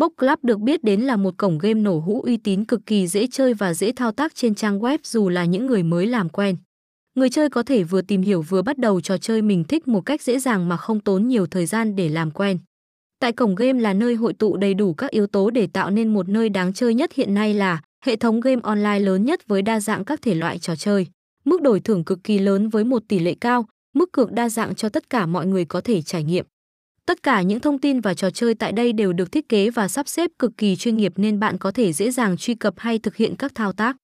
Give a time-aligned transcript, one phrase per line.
[0.00, 3.06] Book Club được biết đến là một cổng game nổ hũ uy tín cực kỳ
[3.06, 6.28] dễ chơi và dễ thao tác trên trang web dù là những người mới làm
[6.28, 6.56] quen.
[7.14, 10.00] Người chơi có thể vừa tìm hiểu vừa bắt đầu trò chơi mình thích một
[10.00, 12.58] cách dễ dàng mà không tốn nhiều thời gian để làm quen.
[13.18, 16.14] Tại cổng game là nơi hội tụ đầy đủ các yếu tố để tạo nên
[16.14, 19.62] một nơi đáng chơi nhất hiện nay là hệ thống game online lớn nhất với
[19.62, 21.06] đa dạng các thể loại trò chơi.
[21.44, 24.74] Mức đổi thưởng cực kỳ lớn với một tỷ lệ cao, mức cược đa dạng
[24.74, 26.46] cho tất cả mọi người có thể trải nghiệm.
[27.10, 29.88] Tất cả những thông tin và trò chơi tại đây đều được thiết kế và
[29.88, 32.98] sắp xếp cực kỳ chuyên nghiệp nên bạn có thể dễ dàng truy cập hay
[32.98, 33.96] thực hiện các thao tác.